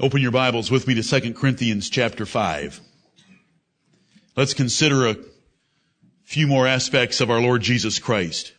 [0.00, 2.80] Open your Bibles with me to 2 Corinthians chapter 5.
[4.34, 5.16] Let's consider a
[6.24, 8.54] few more aspects of our Lord Jesus Christ.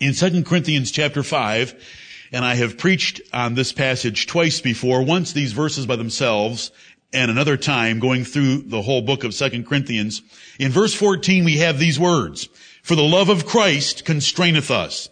[0.00, 5.32] In 2 Corinthians chapter 5, and I have preached on this passage twice before, once
[5.32, 6.72] these verses by themselves,
[7.12, 10.20] and another time going through the whole book of 2 Corinthians.
[10.58, 12.48] In verse 14 we have these words,
[12.82, 15.08] For the love of Christ constraineth us,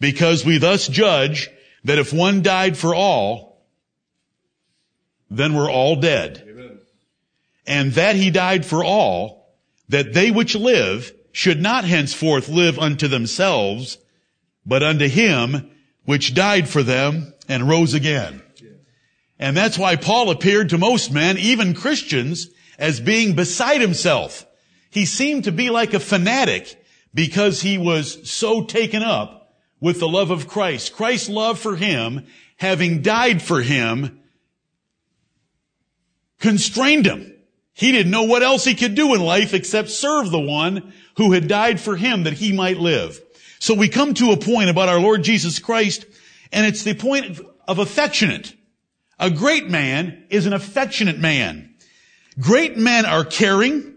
[0.00, 1.50] because we thus judge
[1.84, 3.62] that if one died for all,
[5.30, 6.42] then we're all dead.
[6.48, 6.78] Amen.
[7.66, 9.54] And that he died for all,
[9.88, 13.98] that they which live should not henceforth live unto themselves,
[14.64, 15.70] but unto him
[16.04, 18.42] which died for them and rose again.
[19.38, 24.46] And that's why Paul appeared to most men, even Christians, as being beside himself.
[24.90, 29.43] He seemed to be like a fanatic because he was so taken up
[29.84, 30.94] with the love of Christ.
[30.94, 32.24] Christ's love for him,
[32.56, 34.18] having died for him,
[36.40, 37.30] constrained him.
[37.74, 41.32] He didn't know what else he could do in life except serve the one who
[41.32, 43.20] had died for him that he might live.
[43.58, 46.06] So we come to a point about our Lord Jesus Christ,
[46.50, 48.54] and it's the point of affectionate.
[49.20, 51.74] A great man is an affectionate man.
[52.40, 53.96] Great men are caring,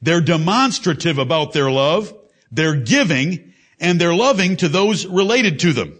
[0.00, 2.14] they're demonstrative about their love,
[2.50, 3.49] they're giving,
[3.80, 5.98] and they're loving to those related to them.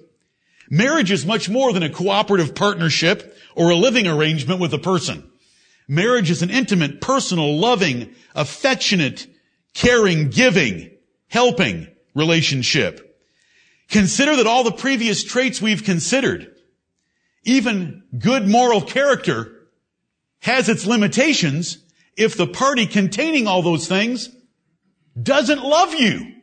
[0.68, 5.28] Marriage is much more than a cooperative partnership or a living arrangement with a person.
[5.88, 9.26] Marriage is an intimate, personal, loving, affectionate,
[9.74, 10.90] caring, giving,
[11.26, 13.18] helping relationship.
[13.88, 16.54] Consider that all the previous traits we've considered,
[17.42, 19.66] even good moral character,
[20.42, 21.78] has its limitations
[22.16, 24.28] if the party containing all those things
[25.20, 26.39] doesn't love you.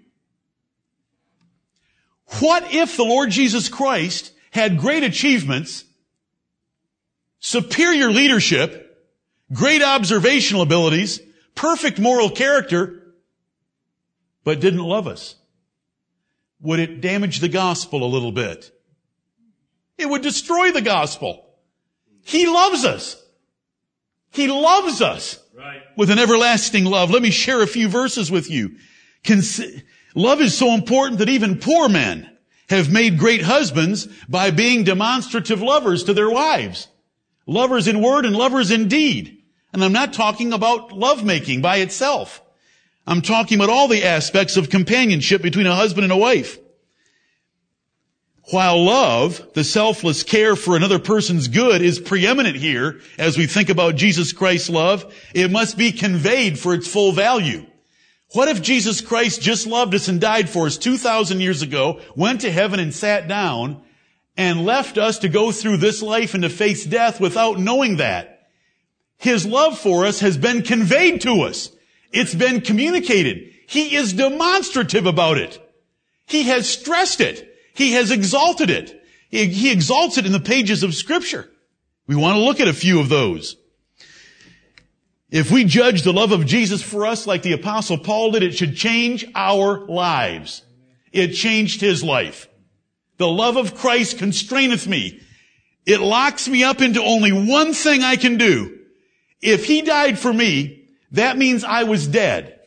[2.39, 5.85] What if the Lord Jesus Christ had great achievements,
[7.39, 9.07] superior leadership,
[9.53, 11.21] great observational abilities,
[11.55, 13.13] perfect moral character,
[14.43, 15.35] but didn't love us?
[16.61, 18.71] Would it damage the gospel a little bit?
[19.97, 21.45] It would destroy the gospel.
[22.23, 23.23] He loves us.
[24.31, 25.81] He loves us right.
[25.95, 27.09] with an everlasting love.
[27.09, 28.77] Let me share a few verses with you.
[29.23, 29.83] Consi-
[30.15, 32.29] Love is so important that even poor men
[32.69, 36.87] have made great husbands by being demonstrative lovers to their wives.
[37.45, 39.43] Lovers in word and lovers in deed.
[39.71, 42.41] And I'm not talking about lovemaking by itself.
[43.05, 46.57] I'm talking about all the aspects of companionship between a husband and a wife.
[48.51, 53.69] While love, the selfless care for another person's good is preeminent here as we think
[53.69, 57.65] about Jesus Christ's love, it must be conveyed for its full value.
[58.33, 62.41] What if Jesus Christ just loved us and died for us 2,000 years ago, went
[62.41, 63.81] to heaven and sat down,
[64.35, 68.49] and left us to go through this life and to face death without knowing that?
[69.17, 71.71] His love for us has been conveyed to us.
[72.11, 73.53] It's been communicated.
[73.67, 75.59] He is demonstrative about it.
[76.25, 77.55] He has stressed it.
[77.73, 79.03] He has exalted it.
[79.29, 81.49] He, exalts it in the pages of scripture.
[82.05, 83.57] We want to look at a few of those.
[85.29, 88.53] If we judge the love of Jesus for us like the apostle Paul did, it
[88.53, 90.63] should change our lives.
[91.11, 92.47] It changed his life.
[93.17, 95.19] The love of Christ constraineth me.
[95.85, 98.77] It locks me up into only one thing I can do.
[99.41, 102.59] If he died for me, that means I was dead.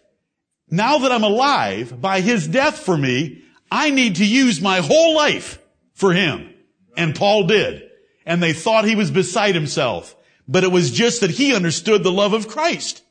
[0.68, 5.14] Now that I'm alive by his death for me, I need to use my whole
[5.14, 5.58] life
[5.94, 6.52] for him.
[6.96, 7.88] And Paul did.
[8.26, 10.14] And they thought he was beside himself
[10.50, 13.02] but it was just that he understood the love of Christ.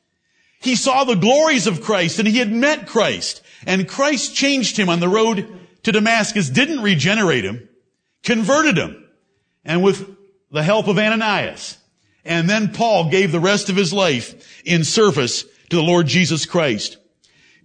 [0.60, 4.90] He saw the glories of Christ and he had met Christ and Christ changed him
[4.90, 5.48] on the road
[5.84, 7.66] to Damascus, didn't regenerate him,
[8.22, 9.08] converted him
[9.64, 10.06] and with
[10.50, 11.78] the help of Ananias.
[12.26, 16.44] And then Paul gave the rest of his life in service to the Lord Jesus
[16.44, 16.98] Christ.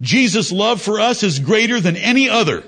[0.00, 2.64] Jesus' love for us is greater than any other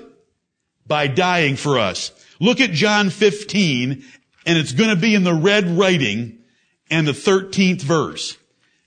[0.85, 2.11] by dying for us.
[2.39, 4.03] Look at John 15
[4.45, 6.38] and it's going to be in the red writing
[6.89, 8.37] and the 13th verse.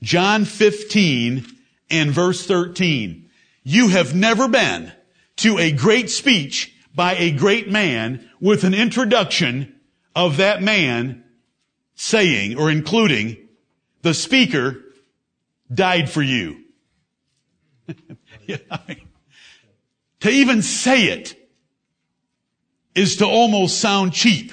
[0.03, 1.47] John 15
[1.91, 3.29] and verse 13.
[3.63, 4.93] You have never been
[5.37, 9.81] to a great speech by a great man with an introduction
[10.15, 11.25] of that man
[11.95, 13.37] saying or including
[14.03, 14.83] the speaker
[15.73, 16.65] died for you.
[20.21, 21.37] to even say it
[22.95, 24.53] is to almost sound cheap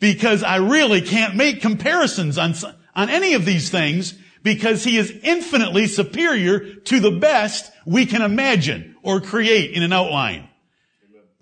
[0.00, 2.54] because I really can't make comparisons on,
[2.94, 8.22] on any of these things because he is infinitely superior to the best we can
[8.22, 10.48] imagine or create in an outline.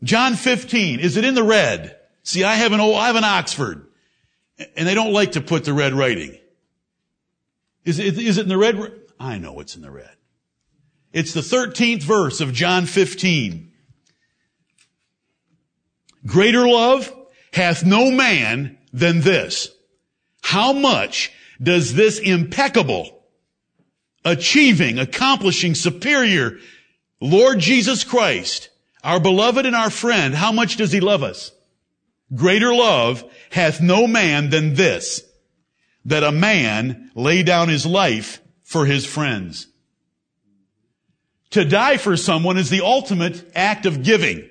[0.03, 1.97] John 15, is it in the red?
[2.23, 3.87] See, I have an old, I have an Oxford.
[4.77, 6.39] And they don't like to put the red writing.
[7.85, 8.93] Is it, is it in the red?
[9.19, 10.11] I know it's in the red.
[11.13, 13.73] It's the 13th verse of John 15.
[16.27, 17.13] Greater love
[17.55, 19.71] hath no man than this.
[20.43, 23.23] How much does this impeccable,
[24.25, 26.59] achieving, accomplishing, superior
[27.21, 28.71] Lord Jesus Christ,
[29.05, 31.53] our beloved and our friend, how much does he love us?
[32.35, 35.23] Greater love hath no man than this,
[36.05, 39.69] that a man lay down his life for his friends.
[41.51, 44.51] To die for someone is the ultimate act of giving.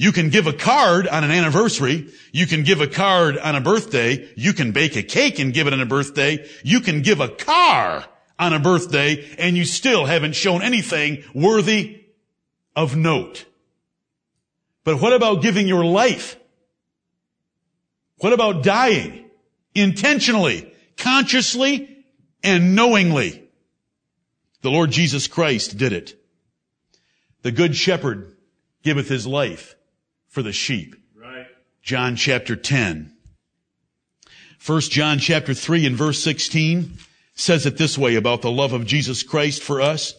[0.00, 2.12] You can give a card on an anniversary.
[2.30, 4.28] You can give a card on a birthday.
[4.36, 6.48] You can bake a cake and give it on a birthday.
[6.62, 8.04] You can give a car
[8.38, 12.04] on a birthday and you still haven't shown anything worthy
[12.76, 13.44] of note.
[14.84, 16.36] But what about giving your life?
[18.18, 19.28] What about dying
[19.74, 22.04] intentionally, consciously,
[22.44, 23.50] and knowingly?
[24.62, 26.14] The Lord Jesus Christ did it.
[27.42, 28.36] The good shepherd
[28.84, 29.74] giveth his life
[30.28, 30.94] for the sheep.
[31.16, 31.46] Right.
[31.82, 33.12] John chapter 10.
[34.58, 36.98] First John chapter 3 and verse 16
[37.34, 40.14] says it this way about the love of Jesus Christ for us.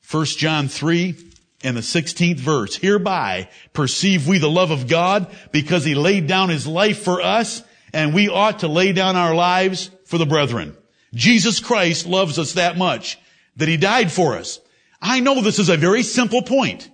[0.00, 1.16] First John 3
[1.64, 2.76] and the 16th verse.
[2.76, 7.62] Hereby perceive we the love of God because he laid down his life for us
[7.92, 10.76] and we ought to lay down our lives for the brethren.
[11.14, 13.18] Jesus Christ loves us that much
[13.56, 14.60] that he died for us.
[15.00, 16.90] I know this is a very simple point.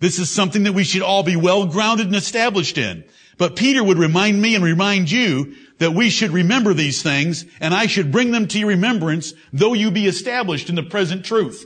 [0.00, 3.04] This is something that we should all be well grounded and established in.
[3.36, 7.74] But Peter would remind me and remind you that we should remember these things and
[7.74, 11.64] I should bring them to your remembrance though you be established in the present truth.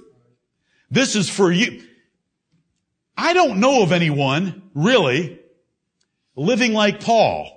[0.91, 1.83] This is for you.
[3.17, 5.41] I don't know of anyone really
[6.37, 7.55] living like Paul.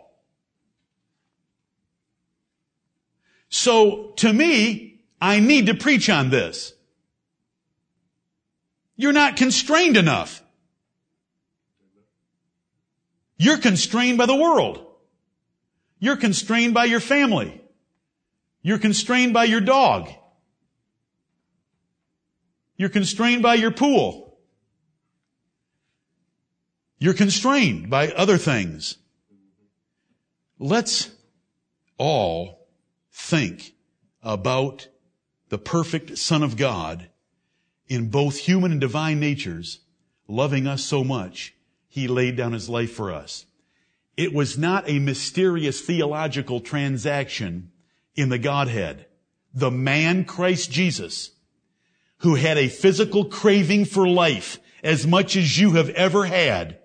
[3.50, 6.73] So to me, I need to preach on this.
[8.95, 10.41] You're not constrained enough.
[13.41, 14.85] You're constrained by the world.
[15.97, 17.59] You're constrained by your family.
[18.61, 20.11] You're constrained by your dog.
[22.77, 24.38] You're constrained by your pool.
[26.99, 28.97] You're constrained by other things.
[30.59, 31.09] Let's
[31.97, 32.67] all
[33.11, 33.73] think
[34.21, 34.87] about
[35.49, 37.09] the perfect Son of God
[37.87, 39.79] in both human and divine natures,
[40.27, 41.55] loving us so much
[41.91, 43.45] he laid down his life for us.
[44.15, 47.69] It was not a mysterious theological transaction
[48.15, 49.07] in the Godhead.
[49.53, 51.31] The man Christ Jesus,
[52.19, 56.79] who had a physical craving for life as much as you have ever had,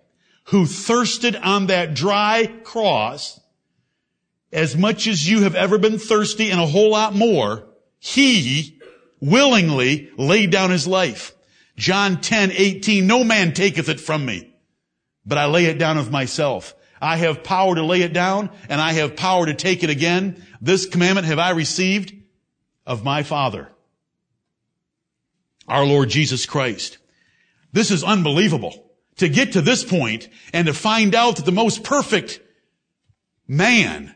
[0.47, 3.39] who thirsted on that dry cross
[4.53, 7.65] as much as you have ever been thirsty and a whole lot more,
[8.01, 8.81] he
[9.21, 11.33] willingly laid down his life.
[11.77, 14.53] John 10, 18, no man taketh it from me
[15.27, 16.75] but I lay it down of myself.
[17.01, 20.43] I have power to lay it down and I have power to take it again.
[20.61, 22.15] This commandment have I received
[22.87, 23.69] of my Father,
[25.69, 26.99] our Lord Jesus Christ.
[27.73, 31.83] This is unbelievable to get to this point and to find out that the most
[31.85, 32.41] perfect
[33.49, 34.15] man,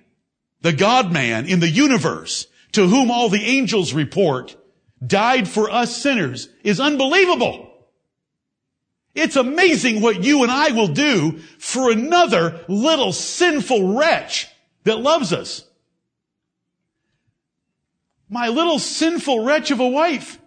[0.63, 4.57] the God man in the universe to whom all the angels report
[5.05, 7.70] died for us sinners is unbelievable.
[9.15, 14.47] It's amazing what you and I will do for another little sinful wretch
[14.85, 15.65] that loves us.
[18.29, 20.39] My little sinful wretch of a wife.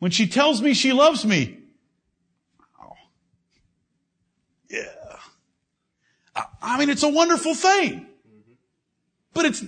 [0.00, 1.58] When she tells me she loves me.
[4.68, 4.82] Yeah.
[6.60, 8.06] I mean, it's a wonderful thing.
[9.32, 9.64] But it's,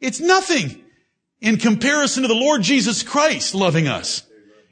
[0.00, 0.84] it's nothing
[1.40, 4.22] in comparison to the Lord Jesus Christ loving us.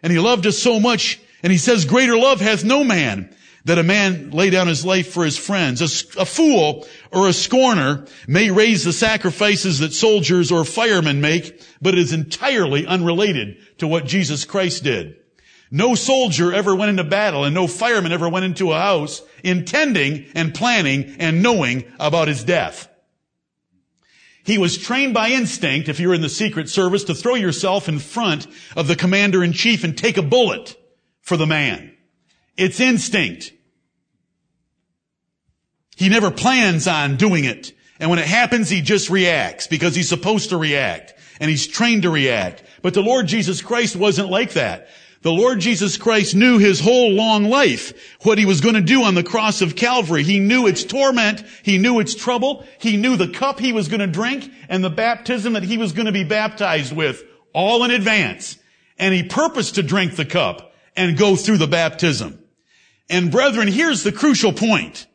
[0.03, 3.33] And He loved us so much and he says, greater love hath no man
[3.67, 5.81] that a man lay down his life for his friends.
[5.81, 11.63] A, a, fool or a scorner may raise the sacrifices that soldiers or firemen make,
[11.81, 15.19] but it is entirely unrelated to what Jesus Christ did.
[15.71, 20.27] No soldier ever went into battle and no fireman ever went into a house intending
[20.35, 22.89] and planning and knowing about his death.
[24.43, 28.01] He was trained by instinct, if you're in the secret service, to throw yourself in
[28.01, 30.77] front of the commander in chief and take a bullet
[31.27, 31.93] for the man.
[32.57, 33.53] It's instinct.
[35.97, 37.73] He never plans on doing it.
[37.99, 42.03] And when it happens, he just reacts because he's supposed to react and he's trained
[42.03, 42.63] to react.
[42.81, 44.89] But the Lord Jesus Christ wasn't like that.
[45.23, 49.03] The Lord Jesus Christ knew his whole long life, what he was going to do
[49.03, 50.23] on the cross of Calvary.
[50.23, 51.43] He knew its torment.
[51.65, 52.65] He knew its trouble.
[52.79, 55.93] He knew the cup he was going to drink and the baptism that he was
[55.93, 58.59] going to be baptized with all in advance.
[58.97, 62.39] And he purposed to drink the cup and go through the baptism.
[63.09, 65.07] And brethren, here's the crucial point.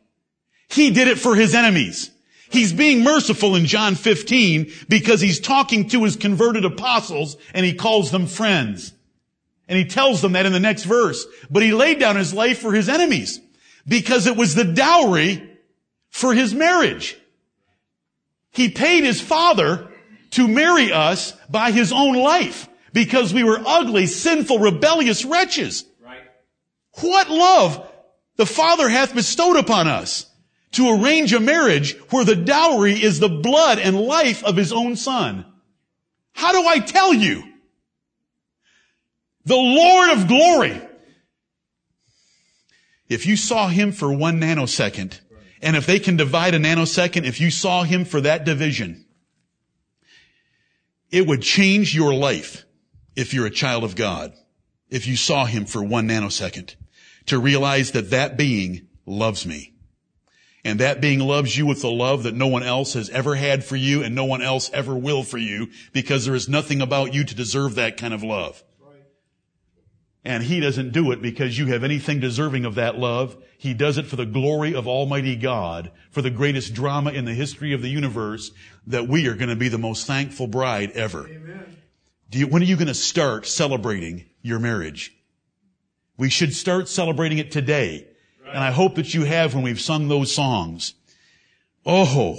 [0.68, 2.10] He did it for his enemies.
[2.50, 7.74] He's being merciful in John 15 because he's talking to his converted apostles and he
[7.74, 8.92] calls them friends.
[9.68, 11.24] And he tells them that in the next verse.
[11.50, 13.40] But he laid down his life for his enemies
[13.86, 15.48] because it was the dowry
[16.10, 17.16] for his marriage.
[18.50, 19.88] He paid his father
[20.32, 25.84] to marry us by his own life because we were ugly, sinful, rebellious wretches.
[26.04, 26.20] Right.
[27.00, 27.88] What love
[28.36, 30.26] the father hath bestowed upon us
[30.72, 34.96] to arrange a marriage where the dowry is the blood and life of his own
[34.96, 35.44] son.
[36.32, 37.44] How do I tell you?
[39.44, 40.80] The Lord of glory.
[43.08, 45.20] If you saw him for one nanosecond,
[45.60, 49.04] and if they can divide a nanosecond, if you saw him for that division,
[51.10, 52.64] it would change your life
[53.16, 54.32] if you're a child of God,
[54.90, 56.74] if you saw him for one nanosecond,
[57.26, 59.72] to realize that that being loves me.
[60.64, 63.64] And that being loves you with the love that no one else has ever had
[63.64, 67.12] for you and no one else ever will for you because there is nothing about
[67.14, 68.62] you to deserve that kind of love.
[70.24, 73.36] And he doesn't do it because you have anything deserving of that love.
[73.58, 77.34] He does it for the glory of Almighty God, for the greatest drama in the
[77.34, 78.52] history of the universe,
[78.86, 81.28] that we are going to be the most thankful bride ever.
[82.34, 85.14] You, when are you going to start celebrating your marriage?
[86.16, 88.06] We should start celebrating it today.
[88.44, 88.54] Right.
[88.54, 90.94] And I hope that you have when we've sung those songs.
[91.84, 92.38] Oh,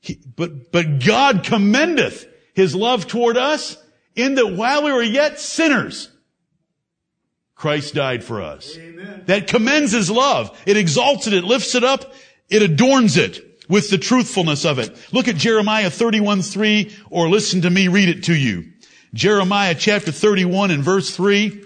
[0.00, 3.76] he, but, but God commendeth his love toward us
[4.14, 6.10] in that while we were yet sinners,
[7.54, 8.76] Christ died for us.
[8.76, 9.22] Amen.
[9.26, 10.56] That commends His love.
[10.66, 11.32] It exalts it.
[11.32, 12.12] It lifts it up.
[12.48, 14.96] It adorns it with the truthfulness of it.
[15.12, 18.72] Look at Jeremiah 31, 3, or listen to me read it to you.
[19.14, 21.62] Jeremiah chapter 31 and verse 3.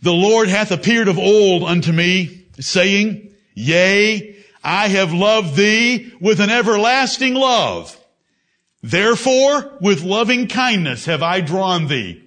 [0.00, 6.40] The Lord hath appeared of old unto me, saying, Yea, I have loved thee with
[6.40, 7.94] an everlasting love.
[8.82, 12.24] Therefore, with loving kindness have I drawn thee.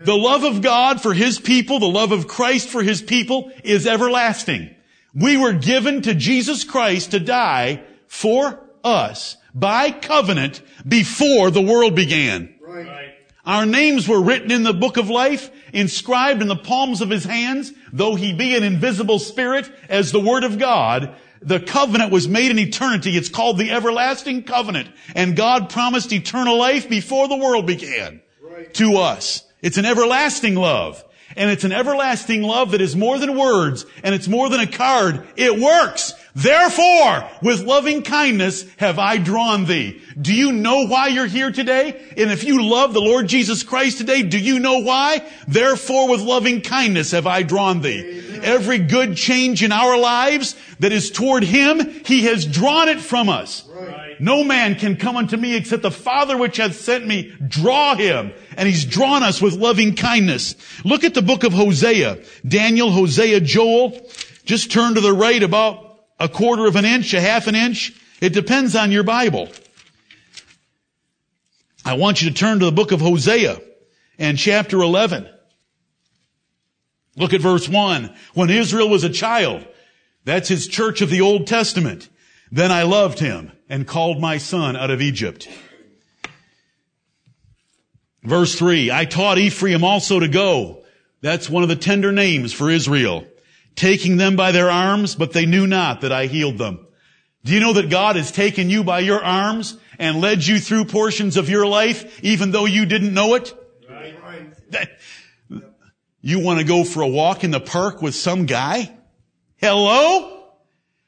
[0.00, 3.84] The love of God for His people, the love of Christ for His people is
[3.84, 4.72] everlasting.
[5.12, 11.96] We were given to Jesus Christ to die for us by covenant before the world
[11.96, 12.54] began.
[12.68, 13.14] Right.
[13.46, 17.24] Our names were written in the book of life, inscribed in the palms of His
[17.24, 21.14] hands, though He be an invisible spirit as the Word of God.
[21.40, 23.16] The covenant was made in eternity.
[23.16, 24.90] It's called the everlasting covenant.
[25.14, 28.72] And God promised eternal life before the world began right.
[28.74, 29.44] to us.
[29.62, 31.02] It's an everlasting love.
[31.36, 34.66] And it's an everlasting love that is more than words and it's more than a
[34.66, 35.26] card.
[35.36, 36.14] It works.
[36.38, 40.00] Therefore, with loving kindness have I drawn thee.
[40.20, 42.00] Do you know why you're here today?
[42.16, 45.28] And if you love the Lord Jesus Christ today, do you know why?
[45.48, 48.20] Therefore, with loving kindness have I drawn thee.
[48.28, 48.40] Amen.
[48.44, 53.28] Every good change in our lives that is toward Him, He has drawn it from
[53.28, 53.68] us.
[53.68, 54.20] Right.
[54.20, 58.32] No man can come unto me except the Father which hath sent me draw him.
[58.56, 60.54] And He's drawn us with loving kindness.
[60.84, 62.18] Look at the book of Hosea.
[62.46, 63.98] Daniel, Hosea, Joel.
[64.44, 65.87] Just turn to the right about
[66.18, 67.92] a quarter of an inch, a half an inch.
[68.20, 69.48] It depends on your Bible.
[71.84, 73.60] I want you to turn to the book of Hosea
[74.18, 75.28] and chapter 11.
[77.16, 78.14] Look at verse 1.
[78.34, 79.66] When Israel was a child,
[80.24, 82.08] that's his church of the Old Testament.
[82.50, 85.48] Then I loved him and called my son out of Egypt.
[88.22, 88.90] Verse 3.
[88.90, 90.84] I taught Ephraim also to go.
[91.20, 93.24] That's one of the tender names for Israel
[93.78, 96.86] taking them by their arms, but they knew not that I healed them.
[97.44, 100.86] Do you know that God has taken you by your arms and led you through
[100.86, 103.54] portions of your life, even though you didn't know it?
[103.88, 104.70] Right.
[104.72, 104.90] That,
[106.20, 108.92] you want to go for a walk in the park with some guy?
[109.56, 110.34] Hello?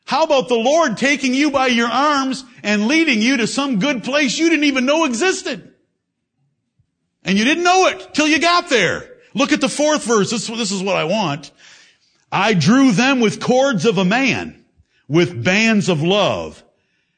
[0.07, 4.03] How about the Lord taking you by your arms and leading you to some good
[4.03, 5.75] place you didn't even know existed?
[7.25, 9.09] And you didn't know it till you got there.
[9.35, 10.31] Look at the fourth verse.
[10.31, 11.51] This, this is what I want.
[12.33, 14.65] I drew them with cords of a man,
[15.09, 16.63] with bands of love,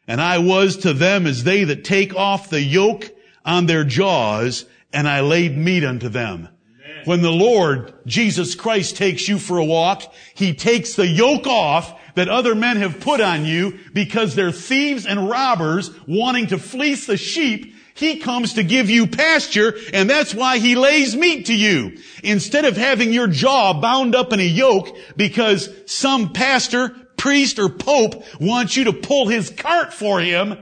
[0.07, 3.11] and I was to them as they that take off the yoke
[3.45, 6.49] on their jaws, and I laid meat unto them.
[7.05, 11.99] When the Lord, Jesus Christ, takes you for a walk, He takes the yoke off
[12.15, 17.07] that other men have put on you because they're thieves and robbers wanting to fleece
[17.07, 21.55] the sheep, he comes to give you pasture and that's why he lays meat to
[21.55, 21.99] you.
[22.23, 27.69] Instead of having your jaw bound up in a yoke because some pastor, priest, or
[27.69, 30.57] pope wants you to pull his cart for him,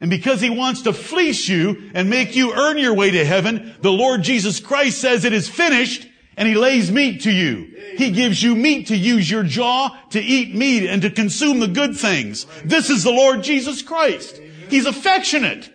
[0.00, 3.74] and because he wants to fleece you and make you earn your way to heaven,
[3.80, 7.72] the Lord Jesus Christ says it is finished and he lays meat to you.
[7.96, 11.68] He gives you meat to use your jaw to eat meat and to consume the
[11.68, 12.46] good things.
[12.62, 14.38] This is the Lord Jesus Christ.
[14.68, 15.72] He's affectionate.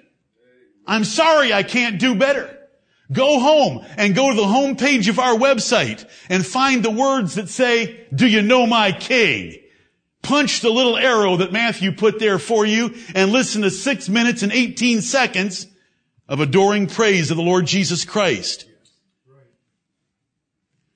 [0.85, 2.57] I'm sorry I can't do better.
[3.11, 7.35] Go home and go to the home page of our website and find the words
[7.35, 9.57] that say, do you know my king?
[10.21, 14.43] Punch the little arrow that Matthew put there for you and listen to six minutes
[14.43, 15.67] and 18 seconds
[16.27, 18.65] of adoring praise of the Lord Jesus Christ.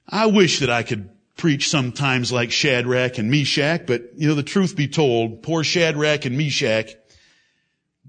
[0.08, 4.44] I wish that I could preach sometimes like Shadrach and Meshach, but you know, the
[4.44, 6.92] truth be told, poor Shadrach and Meshach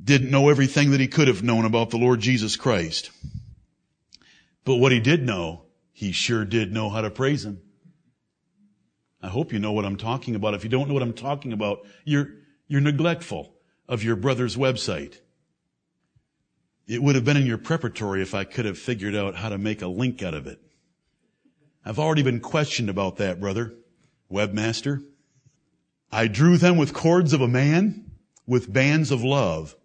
[0.03, 3.11] didn't know everything that he could have known about the Lord Jesus Christ.
[4.65, 5.63] But what he did know,
[5.93, 7.61] he sure did know how to praise him.
[9.23, 10.55] I hope you know what I'm talking about.
[10.55, 12.29] If you don't know what I'm talking about, you're,
[12.69, 13.55] you're neglectful
[13.89, 15.19] of your brother's website.
[16.87, 19.59] It would have been in your preparatory if I could have figured out how to
[19.59, 20.61] make a link out of it.
[21.85, 23.75] I've already been questioned about that, brother.
[24.31, 25.05] Webmaster.
[26.11, 28.11] I drew them with cords of a man,
[28.47, 29.77] with bands of love.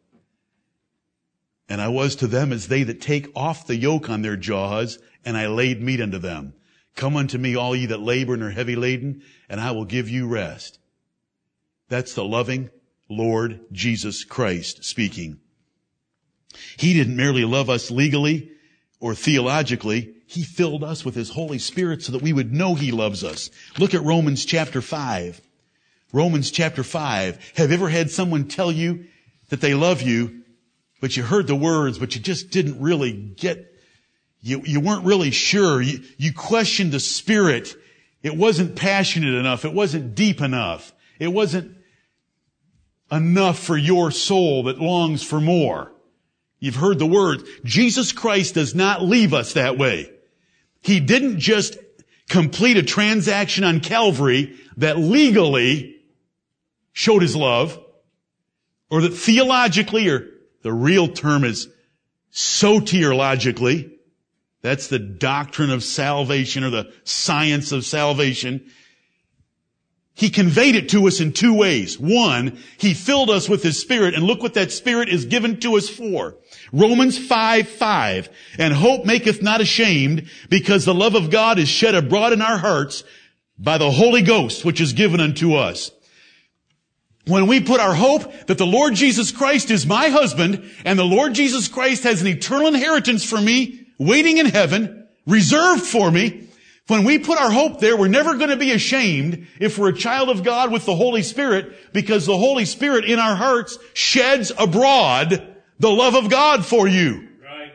[1.70, 5.00] And I was to them as they that take off the yoke on their jaws,
[5.24, 6.54] and I laid meat unto them.
[6.96, 10.10] Come unto me, all ye that labor and are heavy laden, and I will give
[10.10, 10.80] you rest.
[11.88, 12.70] That's the loving
[13.10, 15.40] Lord Jesus Christ speaking.
[16.78, 18.52] He didn't merely love us legally
[19.00, 20.14] or theologically.
[20.26, 23.50] He filled us with His Holy Spirit so that we would know He loves us.
[23.78, 25.42] Look at Romans chapter 5.
[26.14, 27.54] Romans chapter 5.
[27.56, 29.06] Have you ever had someone tell you
[29.50, 30.41] that they love you,
[31.02, 33.76] but you heard the words, but you just didn't really get,
[34.40, 35.82] you, you weren't really sure.
[35.82, 37.76] You, you questioned the Spirit.
[38.24, 39.66] It wasn't passionate enough.
[39.66, 40.94] It wasn't deep enough.
[41.20, 41.76] It wasn't
[43.12, 45.92] enough for your soul that longs for more.
[46.60, 47.42] You've heard the word.
[47.66, 50.12] Jesus Christ does not leave us that way.
[50.82, 51.78] He didn't just
[52.30, 55.96] complete a transaction on Calvary that legally
[56.94, 57.80] showed his love,
[58.90, 60.28] or that theologically, or
[60.64, 61.68] the real term is
[62.34, 63.92] soteriologically,
[64.62, 68.70] that's the doctrine of salvation or the science of salvation.
[70.14, 71.98] He conveyed it to us in two ways.
[71.98, 75.78] One, He filled us with His Spirit, and look what that Spirit is given to
[75.78, 76.36] us for.
[76.72, 78.30] Romans 5, 5.
[78.60, 82.58] And hope maketh not ashamed, because the love of God is shed abroad in our
[82.58, 83.04] hearts
[83.58, 85.92] by the Holy Ghost, which is given unto us.
[87.28, 91.04] When we put our hope that the Lord Jesus Christ is my husband, and the
[91.04, 96.48] Lord Jesus Christ has an eternal inheritance for me, waiting in heaven, reserved for me,
[96.88, 99.94] when we put our hope there, we're never going to be ashamed if we're a
[99.94, 104.52] child of God with the Holy Spirit, because the Holy Spirit in our hearts sheds
[104.58, 107.30] abroad the love of God for you.
[107.42, 107.72] Right.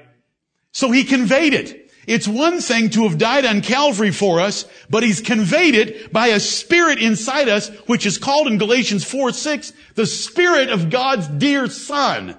[0.73, 1.76] So he conveyed it.
[2.07, 6.29] It's one thing to have died on Calvary for us, but he's conveyed it by
[6.29, 11.27] a spirit inside us, which is called in Galatians 4, 6, the spirit of God's
[11.27, 12.39] dear son.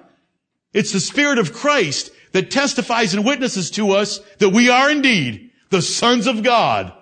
[0.72, 5.50] It's the spirit of Christ that testifies and witnesses to us that we are indeed
[5.70, 6.92] the sons of God,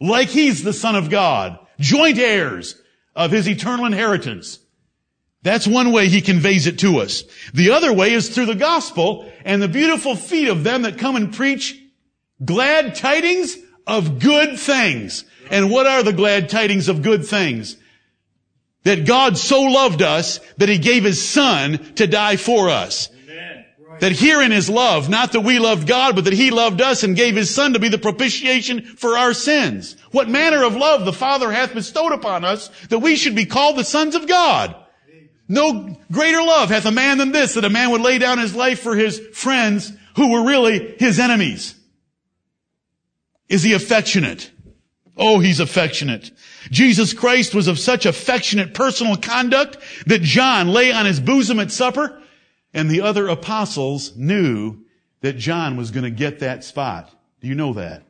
[0.00, 2.80] like he's the son of God, joint heirs
[3.14, 4.58] of his eternal inheritance.
[5.42, 7.22] That's one way he conveys it to us.
[7.54, 11.14] The other way is through the gospel and the beautiful feet of them that come
[11.14, 11.80] and preach
[12.44, 15.24] glad tidings of good things.
[15.50, 17.76] And what are the glad tidings of good things?
[18.84, 23.08] That God so loved us that he gave his son to die for us.
[24.00, 27.16] That herein is love, not that we loved God, but that He loved us and
[27.16, 29.96] gave His Son to be the propitiation for our sins.
[30.10, 33.76] What manner of love the Father hath bestowed upon us that we should be called
[33.76, 34.76] the sons of God.
[35.48, 38.54] No greater love hath a man than this, that a man would lay down his
[38.54, 41.74] life for his friends who were really his enemies.
[43.48, 44.50] Is he affectionate?
[45.16, 46.30] Oh, he's affectionate.
[46.70, 51.70] Jesus Christ was of such affectionate personal conduct that John lay on his bosom at
[51.70, 52.22] supper
[52.74, 54.84] and the other apostles knew
[55.22, 57.10] that John was going to get that spot.
[57.40, 58.02] Do you know that?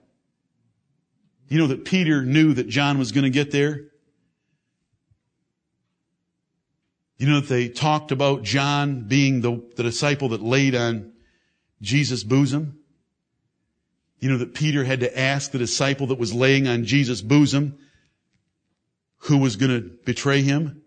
[1.48, 3.84] You know that Peter knew that John was going to get there?
[7.18, 11.12] You know that they talked about John being the, the disciple that laid on
[11.80, 12.75] Jesus' bosom?
[14.18, 17.78] You know that Peter had to ask the disciple that was laying on Jesus' bosom,
[19.18, 20.82] who was going to betray him?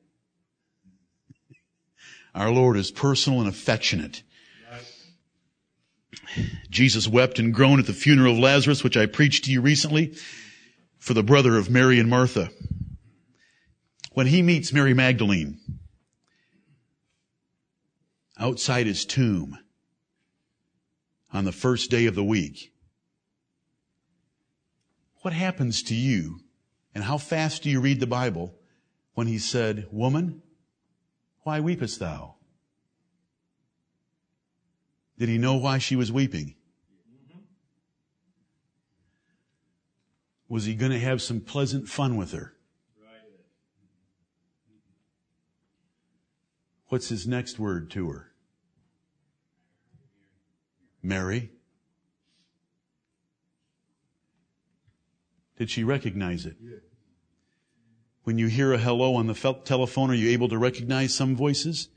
[2.34, 4.24] Our Lord is personal and affectionate.
[6.70, 10.16] Jesus wept and groaned at the funeral of Lazarus, which I preached to you recently,
[10.98, 12.50] for the brother of Mary and Martha.
[14.14, 15.60] When he meets Mary Magdalene
[18.38, 19.58] outside his tomb
[21.34, 22.72] on the first day of the week,
[25.22, 26.40] what happens to you
[26.96, 28.56] and how fast do you read the Bible
[29.14, 30.42] when he said, Woman,
[31.44, 32.36] why weepest thou?
[35.18, 36.56] Did he know why she was weeping?
[40.48, 42.56] Was he going to have some pleasant fun with her?
[46.88, 48.32] What's his next word to her?
[51.04, 51.52] Mary.
[55.60, 56.56] Did she recognize it?
[58.24, 59.34] When you hear a hello on the
[59.66, 61.90] telephone, are you able to recognize some voices?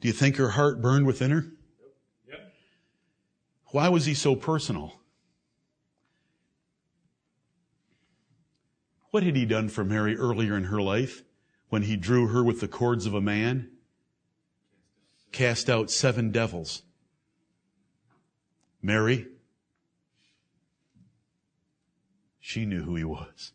[0.00, 1.46] Do you think her heart burned within her?
[3.72, 5.00] Why was he so personal?
[9.10, 11.22] What had he done for Mary earlier in her life
[11.68, 13.70] when he drew her with the cords of a man?
[15.30, 16.82] Cast out seven devils.
[18.80, 19.26] Mary,
[22.40, 23.52] she knew who he was.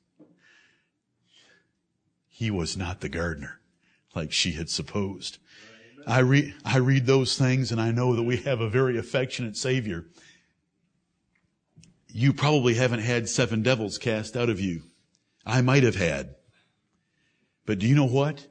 [2.28, 3.60] He was not the gardener
[4.14, 5.38] like she had supposed.
[6.08, 9.58] I read, I read those things and I know that we have a very affectionate
[9.58, 10.06] Savior.
[12.08, 14.84] You probably haven't had seven devils cast out of you.
[15.46, 16.36] I might have had.
[17.66, 18.48] But do you know what?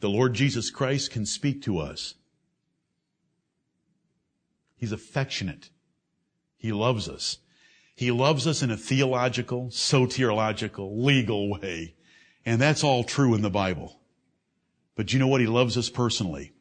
[0.00, 2.14] The Lord Jesus Christ can speak to us.
[4.76, 5.70] He's affectionate.
[6.56, 7.38] He loves us.
[7.94, 11.94] He loves us in a theological, soteriological, legal way.
[12.44, 14.00] And that's all true in the Bible.
[14.94, 15.40] But you know what?
[15.40, 16.52] He loves us personally.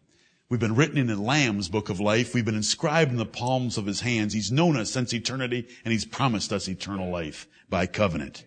[0.50, 2.34] We've been written in the Lamb's book of life.
[2.34, 4.34] We've been inscribed in the palms of his hands.
[4.34, 8.46] He's known us since eternity and he's promised us eternal life by covenant.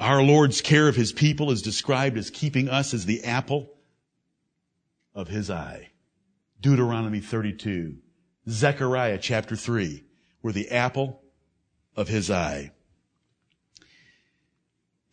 [0.00, 3.74] Our Lord's care of his people is described as keeping us as the apple
[5.14, 5.90] of his eye.
[6.60, 7.96] Deuteronomy 32.
[8.48, 10.02] Zechariah chapter 3.
[10.42, 11.22] We're the apple
[11.96, 12.72] of his eye.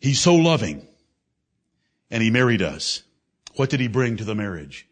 [0.00, 0.86] He's so loving
[2.10, 3.02] and he married us.
[3.56, 4.86] What did he bring to the marriage?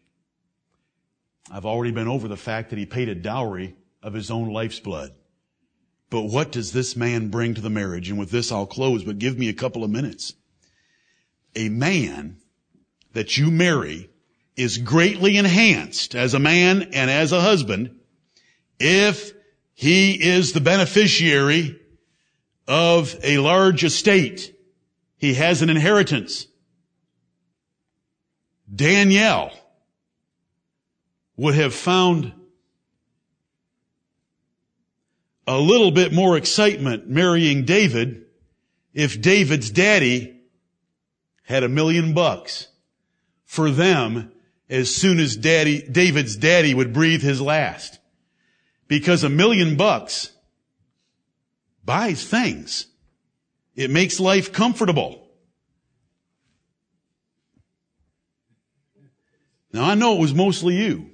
[1.51, 4.79] I've already been over the fact that he paid a dowry of his own life's
[4.79, 5.13] blood.
[6.09, 8.09] But what does this man bring to the marriage?
[8.09, 10.33] And with this I'll close, but give me a couple of minutes.
[11.55, 12.37] A man
[13.13, 14.09] that you marry
[14.55, 17.99] is greatly enhanced as a man and as a husband
[18.79, 19.33] if
[19.73, 21.79] he is the beneficiary
[22.67, 24.55] of a large estate.
[25.17, 26.47] He has an inheritance.
[28.73, 29.51] Danielle
[31.37, 32.33] would have found
[35.45, 38.25] a little bit more excitement marrying David
[38.93, 40.41] if David's daddy
[41.43, 42.69] had a million bucks
[43.43, 44.31] for them
[44.69, 47.99] as soon as daddy, David's daddy would breathe his last.
[48.87, 50.31] Because a million bucks
[51.83, 52.87] buys things.
[53.75, 55.27] It makes life comfortable.
[59.71, 61.09] Now I know it was mostly you.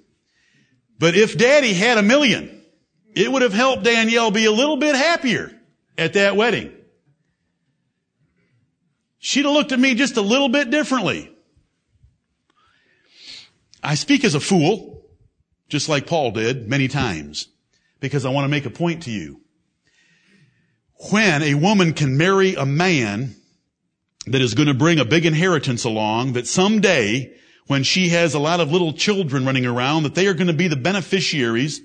[0.97, 2.61] But if daddy had a million,
[3.15, 5.51] it would have helped Danielle be a little bit happier
[5.97, 6.73] at that wedding.
[9.19, 11.33] She'd have looked at me just a little bit differently.
[13.81, 15.05] I speak as a fool,
[15.69, 17.47] just like Paul did many times,
[18.01, 19.41] because I want to make a point to you.
[21.11, 23.35] When a woman can marry a man
[24.27, 27.33] that is going to bring a big inheritance along that someday
[27.67, 30.53] when she has a lot of little children running around that they are going to
[30.53, 31.81] be the beneficiaries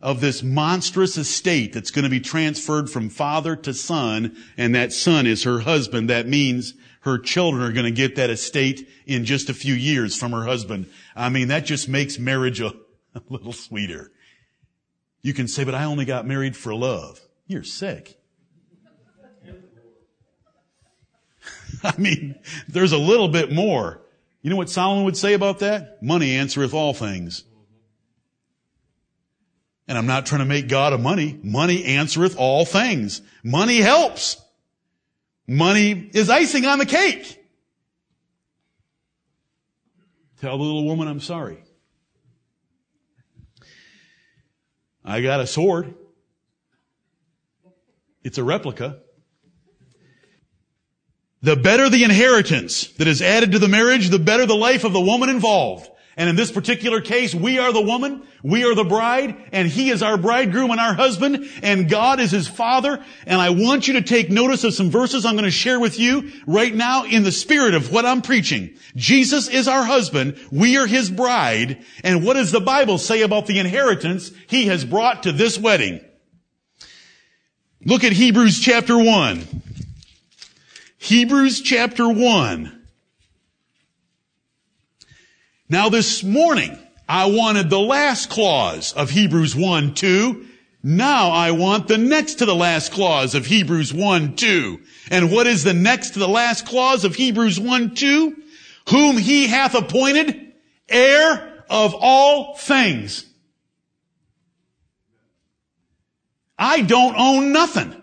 [0.00, 4.92] of this monstrous estate that's going to be transferred from father to son, and that
[4.92, 6.10] son is her husband.
[6.10, 10.16] That means her children are going to get that estate in just a few years
[10.16, 10.90] from her husband.
[11.16, 12.68] I mean, that just makes marriage a,
[13.14, 14.12] a little sweeter.
[15.22, 17.20] You can say, but I only got married for love.
[17.46, 18.17] You're sick.
[21.82, 24.00] I mean, there's a little bit more.
[24.42, 26.02] You know what Solomon would say about that?
[26.02, 27.44] Money answereth all things.
[29.86, 31.38] And I'm not trying to make God a money.
[31.42, 33.22] Money answereth all things.
[33.42, 34.40] Money helps.
[35.46, 37.42] Money is icing on the cake.
[40.40, 41.64] Tell the little woman I'm sorry.
[45.04, 45.94] I got a sword.
[48.22, 49.00] It's a replica.
[51.42, 54.92] The better the inheritance that is added to the marriage, the better the life of
[54.92, 55.88] the woman involved.
[56.16, 59.90] And in this particular case, we are the woman, we are the bride, and he
[59.90, 63.04] is our bridegroom and our husband, and God is his father.
[63.24, 65.96] And I want you to take notice of some verses I'm going to share with
[65.96, 68.74] you right now in the spirit of what I'm preaching.
[68.96, 73.46] Jesus is our husband, we are his bride, and what does the Bible say about
[73.46, 76.00] the inheritance he has brought to this wedding?
[77.84, 79.67] Look at Hebrews chapter 1.
[80.98, 82.74] Hebrews chapter 1.
[85.68, 90.46] Now this morning, I wanted the last clause of Hebrews 1, 2.
[90.82, 94.80] Now I want the next to the last clause of Hebrews 1, 2.
[95.10, 98.36] And what is the next to the last clause of Hebrews 1, 2?
[98.90, 100.52] Whom he hath appointed
[100.88, 103.24] heir of all things.
[106.58, 107.94] I don't own nothing.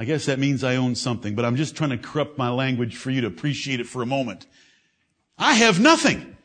[0.00, 2.96] I guess that means I own something, but I'm just trying to corrupt my language
[2.96, 4.46] for you to appreciate it for a moment.
[5.36, 6.38] I have nothing,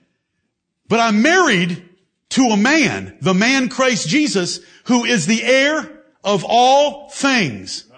[0.89, 1.87] but I'm married
[2.31, 7.89] to a man, the man Christ Jesus, who is the heir of all things.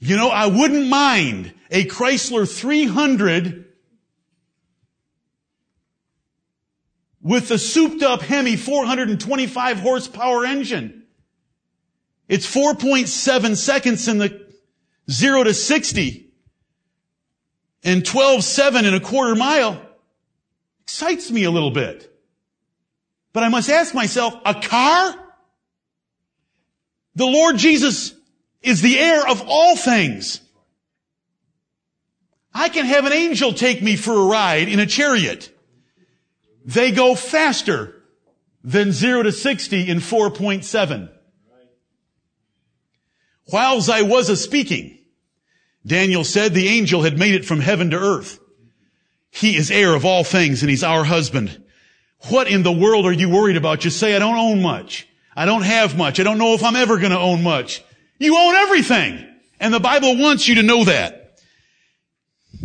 [0.00, 3.66] You know, I wouldn't mind a Chrysler 300
[7.22, 10.95] with the souped up Hemi 425 horsepower engine.
[12.28, 14.46] It's 4.7 seconds in the
[15.10, 16.26] 0 to 60
[17.84, 19.80] and 12.7 in a quarter mile.
[20.82, 22.12] Excites me a little bit.
[23.32, 25.14] But I must ask myself, a car?
[27.14, 28.14] The Lord Jesus
[28.62, 30.40] is the heir of all things.
[32.52, 35.54] I can have an angel take me for a ride in a chariot.
[36.64, 38.02] They go faster
[38.64, 41.10] than 0 to 60 in 4.7.
[43.50, 44.98] Whiles I was a speaking,
[45.86, 48.40] Daniel said the angel had made it from heaven to earth.
[49.30, 51.62] He is heir of all things and he's our husband.
[52.28, 53.80] What in the world are you worried about?
[53.80, 55.06] Just say, I don't own much.
[55.36, 56.18] I don't have much.
[56.18, 57.84] I don't know if I'm ever going to own much.
[58.18, 59.24] You own everything.
[59.60, 61.38] And the Bible wants you to know that.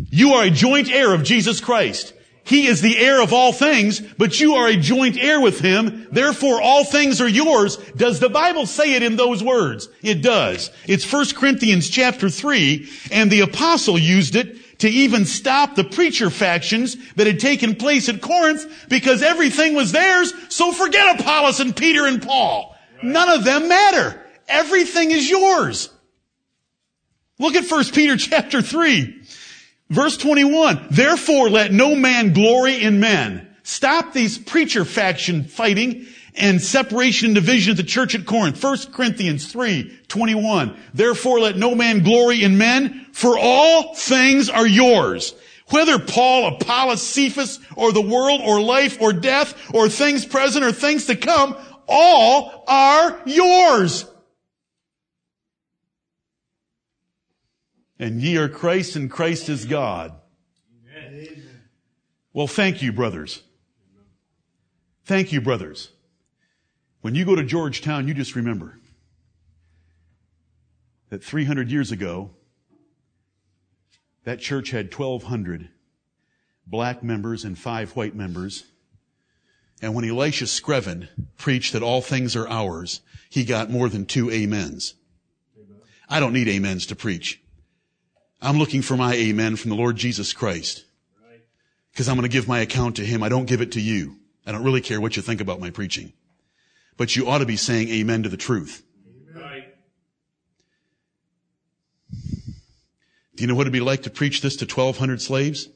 [0.10, 2.13] You are a joint heir of Jesus Christ.
[2.52, 6.06] He is the heir of all things, but you are a joint heir with Him.
[6.12, 7.78] Therefore, all things are yours.
[7.96, 9.88] Does the Bible say it in those words?
[10.02, 10.70] It does.
[10.86, 16.30] It's 1 Corinthians chapter 3, and the apostle used it to even stop the preacher
[16.30, 20.34] factions that had taken place at Corinth because everything was theirs.
[20.50, 22.76] So forget Apollos and Peter and Paul.
[23.02, 24.22] None of them matter.
[24.50, 25.90] Everything is yours.
[27.40, 29.20] Look at 1 Peter chapter 3.
[29.91, 33.45] Verse 21, therefore let no man glory in men.
[33.63, 38.63] Stop these preacher faction fighting and separation and division of the church at Corinth.
[38.63, 40.77] 1 Corinthians 3, 21.
[40.93, 45.36] Therefore let no man glory in men, for all things are yours.
[45.71, 50.71] Whether Paul, Apollos, Cephas, or the world, or life, or death, or things present, or
[50.71, 51.54] things to come,
[51.89, 54.06] all are yours.
[57.99, 60.13] And ye are Christ and Christ is God.
[60.95, 61.60] Amen.
[62.34, 63.43] Well, thank you, brothers.
[65.06, 65.91] Thank you, brothers.
[67.01, 68.80] When you go to Georgetown, you just remember
[71.10, 72.32] that 300 years ago,
[74.23, 75.69] that church had 1,200
[76.65, 78.65] black members and five white members.
[79.82, 84.32] And when Elisha Screven preached that all things are ours, he got more than two
[84.32, 84.93] amens.
[86.08, 87.40] I don't need amens to preach.
[88.41, 90.86] I'm looking for my amen from the Lord Jesus Christ.
[91.91, 93.21] Because I'm going to give my account to Him.
[93.21, 94.17] I don't give it to you.
[94.45, 96.13] I don't really care what you think about my preaching.
[96.97, 98.84] But you ought to be saying amen to the truth.
[103.41, 105.67] Do you know what it'd be like to preach this to 1200 slaves?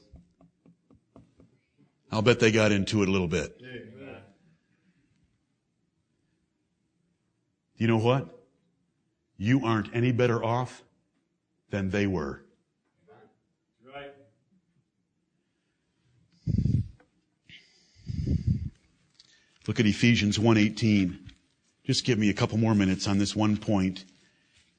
[2.12, 3.60] I'll bet they got into it a little bit.
[3.60, 4.16] Amen.
[7.76, 8.28] Do you know what?
[9.36, 10.84] You aren't any better off
[11.70, 12.45] than they were.
[19.66, 21.18] Look at Ephesians 1:18.
[21.84, 24.04] Just give me a couple more minutes on this one point.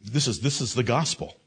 [0.01, 1.37] This is, this is the gospel.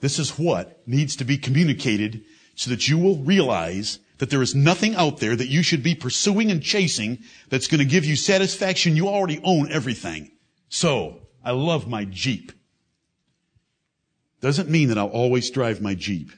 [0.00, 2.22] This is what needs to be communicated
[2.54, 5.94] so that you will realize that there is nothing out there that you should be
[5.94, 8.96] pursuing and chasing that's going to give you satisfaction.
[8.96, 10.32] You already own everything.
[10.68, 12.52] So, I love my Jeep.
[14.40, 16.30] Doesn't mean that I'll always drive my Jeep.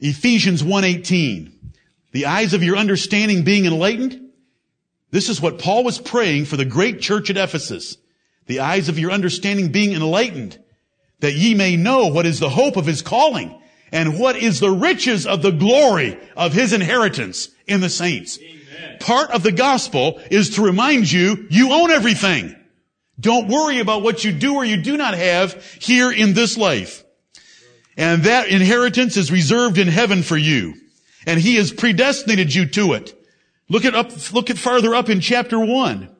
[0.00, 1.52] Ephesians 1:18.
[2.12, 4.31] The eyes of your understanding being enlightened
[5.12, 7.98] this is what Paul was praying for the great church at Ephesus.
[8.46, 10.58] The eyes of your understanding being enlightened,
[11.20, 13.56] that ye may know what is the hope of his calling
[13.92, 18.38] and what is the riches of the glory of his inheritance in the saints.
[18.40, 18.98] Amen.
[19.00, 22.56] Part of the gospel is to remind you, you own everything.
[23.20, 27.04] Don't worry about what you do or you do not have here in this life.
[27.98, 30.74] And that inheritance is reserved in heaven for you.
[31.26, 33.14] And he has predestinated you to it.
[33.72, 36.14] Look at up, look at farther up in chapter one.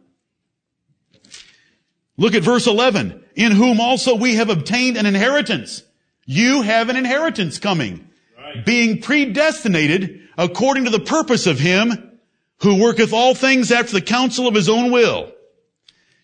[2.16, 3.22] Look at verse 11.
[3.34, 5.82] In whom also we have obtained an inheritance.
[6.24, 8.08] You have an inheritance coming.
[8.38, 8.64] Right.
[8.64, 12.18] Being predestinated according to the purpose of him
[12.62, 15.30] who worketh all things after the counsel of his own will.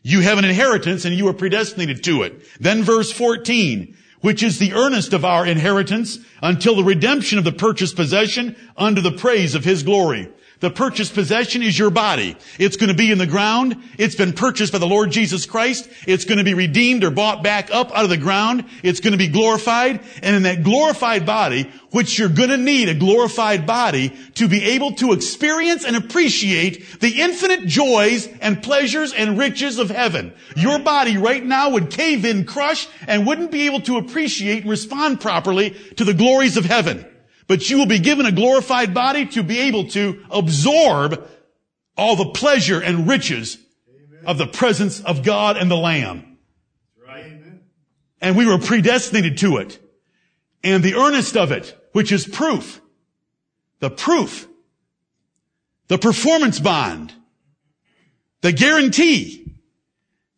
[0.01, 2.41] You have an inheritance and you are predestinated to it.
[2.59, 7.53] Then verse 14, which is the earnest of our inheritance until the redemption of the
[7.53, 10.33] purchased possession under the praise of his glory.
[10.61, 12.37] The purchased possession is your body.
[12.59, 13.77] It's going to be in the ground.
[13.97, 15.88] It's been purchased by the Lord Jesus Christ.
[16.05, 18.64] It's going to be redeemed or bought back up out of the ground.
[18.83, 20.01] It's going to be glorified.
[20.21, 24.64] And in that glorified body, which you're going to need a glorified body to be
[24.64, 30.33] able to experience and appreciate the infinite joys and pleasures and riches of heaven.
[30.57, 34.71] Your body right now would cave in, crush, and wouldn't be able to appreciate and
[34.71, 37.07] respond properly to the glories of heaven.
[37.48, 41.28] But you will be given a glorified body to be able to absorb
[41.96, 43.58] all the pleasure and riches
[43.88, 44.24] Amen.
[44.26, 46.38] of the presence of God and the Lamb.
[47.04, 47.42] Right.
[48.20, 49.80] And we were predestinated to it.
[50.62, 52.80] And the earnest of it, which is proof,
[53.80, 54.46] the proof,
[55.88, 57.14] the performance bond,
[58.42, 59.56] the guarantee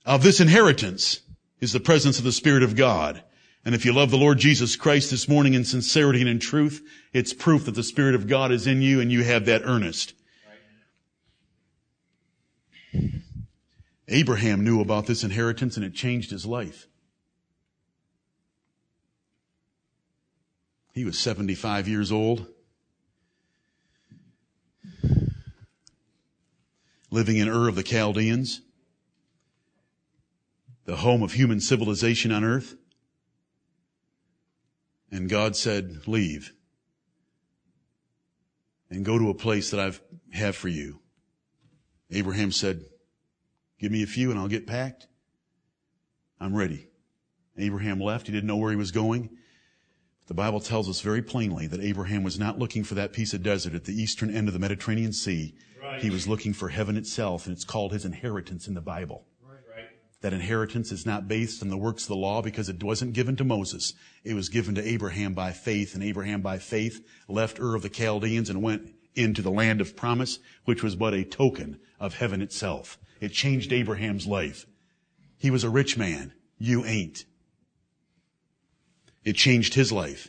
[0.06, 1.20] of this inheritance
[1.60, 3.22] is the presence of the Spirit of God.
[3.64, 6.82] And if you love the Lord Jesus Christ this morning in sincerity and in truth,
[7.12, 10.14] it's proof that the Spirit of God is in you and you have that earnest.
[14.08, 16.86] Abraham knew about this inheritance and it changed his life.
[20.92, 22.46] He was 75 years old,
[27.10, 28.62] living in Ur of the Chaldeans,
[30.86, 32.74] the home of human civilization on earth.
[35.10, 36.52] And God said, leave
[38.90, 40.00] and go to a place that I've
[40.32, 41.00] have for you.
[42.10, 42.84] Abraham said,
[43.78, 45.06] give me a few and I'll get packed.
[46.40, 46.88] I'm ready.
[47.58, 48.26] Abraham left.
[48.26, 49.30] He didn't know where he was going.
[50.26, 53.42] The Bible tells us very plainly that Abraham was not looking for that piece of
[53.42, 55.54] desert at the eastern end of the Mediterranean Sea.
[55.82, 56.00] Right.
[56.00, 59.26] He was looking for heaven itself, and it's called his inheritance in the Bible.
[60.22, 63.36] That inheritance is not based on the works of the law because it wasn't given
[63.36, 63.94] to Moses.
[64.22, 67.88] It was given to Abraham by faith, and Abraham by faith left Ur of the
[67.88, 72.42] Chaldeans and went into the land of promise, which was but a token of heaven
[72.42, 72.98] itself.
[73.20, 74.66] It changed Abraham's life.
[75.38, 76.34] He was a rich man.
[76.58, 77.24] You ain't.
[79.24, 80.28] It changed his life.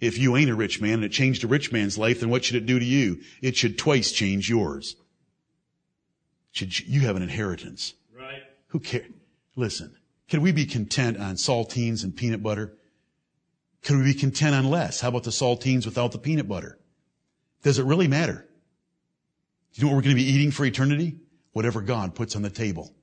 [0.00, 2.44] If you ain't a rich man and it changed a rich man's life, then what
[2.44, 3.20] should it do to you?
[3.42, 4.96] It should twice change yours.
[6.52, 7.94] Should you have an inheritance?
[8.16, 8.42] Right.
[8.68, 9.06] Who cares?
[9.56, 9.96] Listen,
[10.28, 12.76] can we be content on saltines and peanut butter?
[13.82, 15.00] Can we be content on less?
[15.00, 16.78] How about the saltines without the peanut butter?
[17.62, 18.48] Does it really matter?
[19.72, 21.16] Do you know what we're going to be eating for eternity?
[21.52, 22.94] Whatever God puts on the table.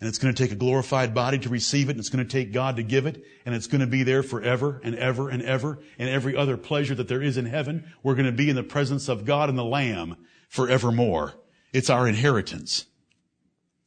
[0.00, 2.30] And it's going to take a glorified body to receive it, and it's going to
[2.30, 5.42] take God to give it, and it's going to be there forever and ever and
[5.42, 8.56] ever, and every other pleasure that there is in heaven, we're going to be in
[8.56, 10.16] the presence of God and the Lamb
[10.48, 11.34] forevermore.
[11.72, 12.86] It's our inheritance.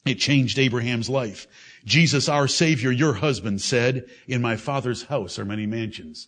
[0.06, 1.46] It changed Abraham's life.
[1.90, 6.28] Jesus, our Savior, your husband, said, In my Father's house are many mansions.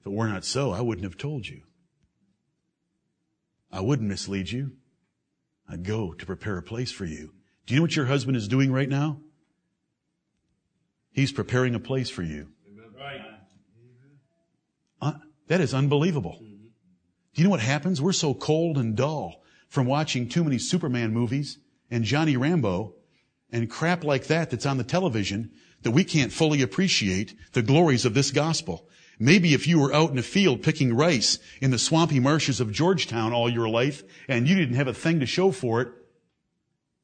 [0.00, 1.62] If it were not so, I wouldn't have told you.
[3.70, 4.72] I wouldn't mislead you.
[5.68, 7.32] I'd go to prepare a place for you.
[7.64, 9.20] Do you know what your husband is doing right now?
[11.12, 12.48] He's preparing a place for you.
[15.00, 15.12] Uh,
[15.46, 16.40] that is unbelievable.
[16.40, 18.02] Do you know what happens?
[18.02, 22.96] We're so cold and dull from watching too many Superman movies and Johnny Rambo
[23.52, 25.50] and crap like that that's on the television
[25.82, 28.88] that we can't fully appreciate the glories of this gospel.
[29.18, 32.72] Maybe if you were out in a field picking rice in the swampy marshes of
[32.72, 35.88] Georgetown all your life and you didn't have a thing to show for it,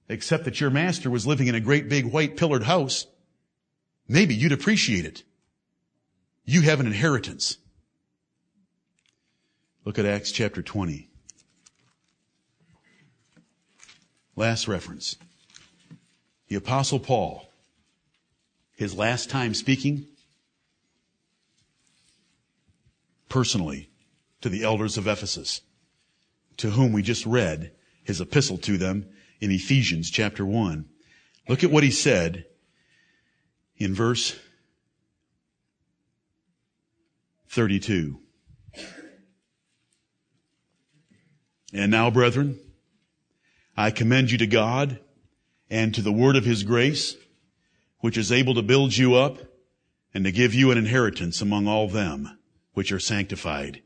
[0.09, 3.07] except that your master was living in a great big white pillared house,
[4.09, 5.23] maybe you'd appreciate it.
[6.45, 7.59] You have an inheritance.
[9.85, 11.09] Look at Acts chapter 20.
[14.35, 15.17] Last reference.
[16.49, 17.47] The apostle Paul,
[18.77, 20.07] his last time speaking
[23.29, 23.91] personally
[24.41, 25.61] to the elders of Ephesus,
[26.57, 27.73] to whom we just read
[28.03, 29.07] his epistle to them
[29.41, 30.87] in Ephesians chapter 1.
[31.49, 32.47] Look at what he said
[33.77, 34.39] in verse
[37.49, 38.19] 32.
[41.75, 42.59] And now, brethren,
[43.77, 44.99] I commend you to God
[45.71, 47.17] and to the word of his grace,
[48.01, 49.39] which is able to build you up
[50.15, 52.39] and to give you an inheritance among all them
[52.73, 53.83] which are sanctified.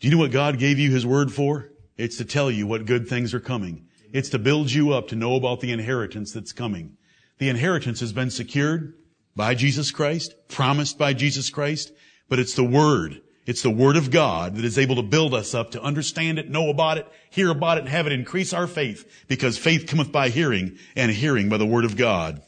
[0.00, 1.70] Do you know what God gave you his word for?
[1.96, 3.86] It's to tell you what good things are coming.
[4.12, 6.96] It's to build you up to know about the inheritance that's coming.
[7.38, 8.94] The inheritance has been secured
[9.34, 11.92] by Jesus Christ, promised by Jesus Christ,
[12.28, 13.22] but it's the Word.
[13.44, 16.48] It's the Word of God that is able to build us up to understand it,
[16.48, 20.12] know about it, hear about it, and have it increase our faith, because faith cometh
[20.12, 22.40] by hearing, and hearing by the Word of God.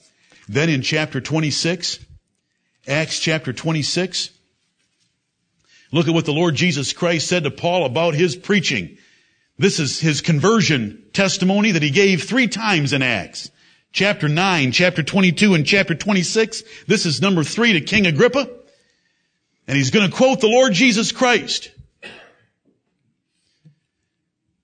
[0.48, 1.98] Then in chapter 26,
[2.86, 4.30] Acts chapter 26,
[5.90, 8.98] look at what the Lord Jesus Christ said to Paul about his preaching.
[9.58, 13.50] This is his conversion testimony that he gave three times in Acts.
[13.92, 16.62] Chapter 9, chapter 22, and chapter 26.
[16.86, 18.48] This is number three to King Agrippa.
[19.66, 21.70] And he's going to quote the Lord Jesus Christ.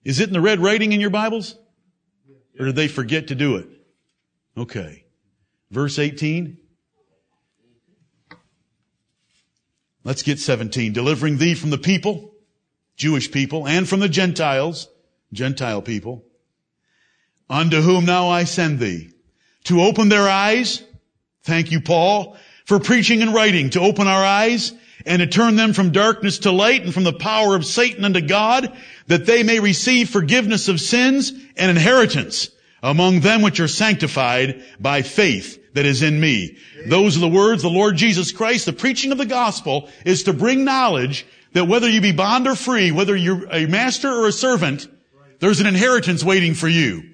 [0.04, 1.56] Is it in the red writing in your Bibles?
[2.58, 3.68] Or did they forget to do it?
[4.56, 5.04] Okay.
[5.70, 6.58] Verse 18.
[10.04, 10.92] Let's get 17.
[10.92, 12.34] Delivering thee from the people,
[12.96, 14.88] Jewish people, and from the Gentiles,
[15.32, 16.24] Gentile people,
[17.48, 19.10] unto whom now I send thee,
[19.64, 20.82] to open their eyes,
[21.42, 24.72] thank you, Paul, for preaching and writing, to open our eyes,
[25.06, 28.20] and to turn them from darkness to light and from the power of Satan unto
[28.20, 28.76] God,
[29.06, 32.50] that they may receive forgiveness of sins and inheritance
[32.82, 36.56] among them which are sanctified by faith that is in me.
[36.86, 38.66] Those are the words of the Lord Jesus Christ.
[38.66, 42.54] The preaching of the gospel is to bring knowledge that whether you be bond or
[42.54, 44.88] free, whether you're a master or a servant,
[45.40, 47.10] there's an inheritance waiting for you.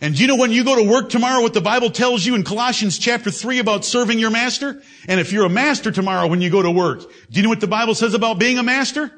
[0.00, 2.34] And do you know when you go to work tomorrow what the Bible tells you
[2.34, 4.82] in Colossians chapter 3 about serving your master?
[5.06, 7.60] And if you're a master tomorrow when you go to work, do you know what
[7.60, 9.12] the Bible says about being a master?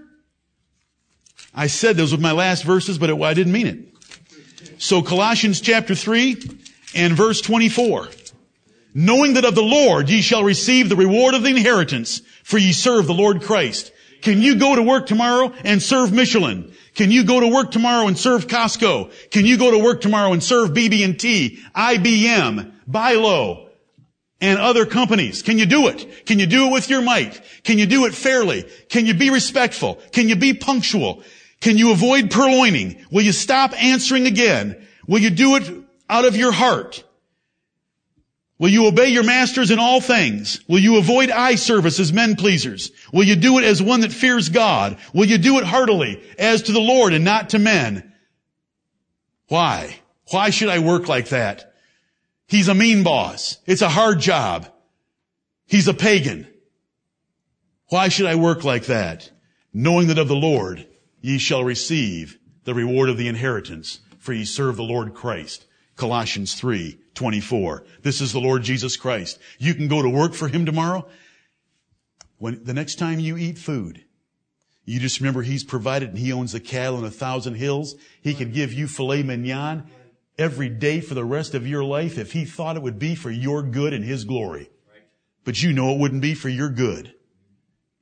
[1.55, 3.78] I said those were my last verses, but it, I didn't mean it.
[4.78, 6.43] So Colossians chapter 3
[6.97, 8.09] and verse 24.
[8.95, 12.72] Knowing that of the Lord ye shall receive the reward of the inheritance, for ye
[12.72, 13.93] serve the Lord Christ.
[14.23, 16.73] Can you go to work tomorrow and serve Michelin?
[16.95, 19.12] Can you go to work tomorrow and serve Costco?
[19.31, 23.68] Can you go to work tomorrow and serve BB&T, IBM, BI-LO,
[24.41, 25.43] and other companies?
[25.43, 26.27] Can you do it?
[26.27, 27.41] Can you do it with your might?
[27.64, 28.64] Can you do it fairly?
[28.89, 30.01] Can you be respectful?
[30.12, 31.23] Can you be punctual?
[31.61, 33.05] Can you avoid purloining?
[33.11, 34.87] Will you stop answering again?
[35.07, 35.70] Will you do it
[36.09, 37.05] out of your heart?
[38.63, 40.61] Will you obey your masters in all things?
[40.69, 42.93] Will you avoid eye service as men pleasers?
[43.13, 44.99] Will you do it as one that fears God?
[45.13, 48.13] Will you do it heartily as to the Lord and not to men?
[49.49, 49.99] Why?
[50.31, 51.75] Why should I work like that?
[52.47, 53.59] He's a mean boss.
[53.67, 54.69] It's a hard job.
[55.67, 56.47] He's a pagan.
[57.89, 59.29] Why should I work like that?
[59.75, 60.87] Knowing that of the Lord
[61.21, 65.67] ye shall receive the reward of the inheritance, for ye serve the Lord Christ.
[66.03, 67.84] Colossians 3, 24.
[68.03, 69.38] This is the Lord Jesus Christ.
[69.59, 71.07] You can go to work for Him tomorrow.
[72.38, 74.05] When, the next time you eat food,
[74.84, 77.94] you just remember He's provided and He owns the cattle on a thousand hills.
[78.20, 79.86] He could give you filet mignon
[80.36, 83.30] every day for the rest of your life if He thought it would be for
[83.30, 84.70] your good and His glory.
[85.44, 87.14] But you know it wouldn't be for your good.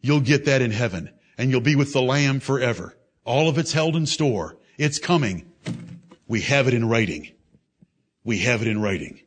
[0.01, 2.97] You'll get that in heaven and you'll be with the Lamb forever.
[3.27, 4.57] All of it's held in store.
[4.79, 5.53] It's coming.
[6.27, 7.33] We have it in writing.
[8.25, 9.21] We have it in writing.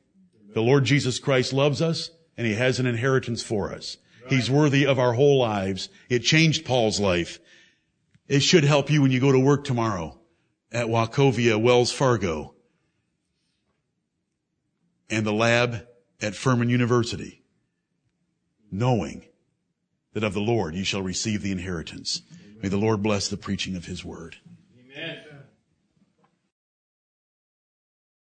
[0.54, 3.98] The Lord Jesus Christ loves us and he has an inheritance for us.
[4.30, 5.90] He's worthy of our whole lives.
[6.10, 7.40] It changed Paul's life.
[8.28, 10.18] It should help you when you go to work tomorrow
[10.72, 12.56] at Wachovia Wells Fargo
[15.10, 15.86] and the lab
[16.22, 17.44] at Furman University,
[18.72, 19.26] knowing
[20.14, 22.22] that of the Lord you shall receive the inheritance.
[22.62, 24.38] May the Lord bless the preaching of his word.
[24.80, 25.23] Amen.